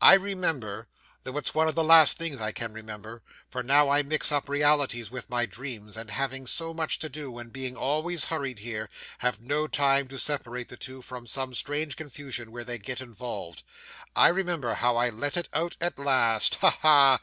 'I 0.00 0.14
remember 0.14 0.88
though 1.22 1.36
it's 1.36 1.54
one 1.54 1.68
of 1.68 1.76
the 1.76 1.84
last 1.84 2.18
things 2.18 2.40
I 2.42 2.50
can 2.50 2.72
remember: 2.72 3.22
for 3.48 3.62
now 3.62 3.88
I 3.90 4.02
mix 4.02 4.32
up 4.32 4.48
realities 4.48 5.08
with 5.12 5.30
my 5.30 5.46
dreams, 5.46 5.96
and 5.96 6.10
having 6.10 6.46
so 6.48 6.74
much 6.74 6.98
to 6.98 7.08
do, 7.08 7.38
and 7.38 7.52
being 7.52 7.76
always 7.76 8.24
hurried 8.24 8.58
here, 8.58 8.90
have 9.18 9.40
no 9.40 9.68
time 9.68 10.08
to 10.08 10.18
separate 10.18 10.66
the 10.66 10.76
two, 10.76 11.00
from 11.00 11.28
some 11.28 11.54
strange 11.54 11.94
confusion 11.94 12.48
in 12.48 12.52
which 12.52 12.66
they 12.66 12.78
get 12.78 13.00
involved 13.00 13.62
I 14.16 14.30
remember 14.30 14.74
how 14.74 14.96
I 14.96 15.10
let 15.10 15.36
it 15.36 15.48
out 15.54 15.76
at 15.80 15.96
last. 15.96 16.56
Ha! 16.56 16.70
ha! 16.80 17.20